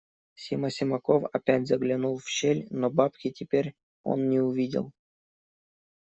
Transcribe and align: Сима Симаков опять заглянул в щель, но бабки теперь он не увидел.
Сима 0.33 0.71
Симаков 0.71 1.25
опять 1.31 1.67
заглянул 1.67 2.17
в 2.17 2.27
щель, 2.27 2.65
но 2.71 2.89
бабки 2.89 3.29
теперь 3.29 3.75
он 4.01 4.29
не 4.29 4.39
увидел. 4.39 4.93